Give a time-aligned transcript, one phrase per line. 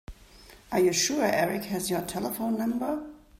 [0.71, 3.05] Are you sure Erik has our telephone number?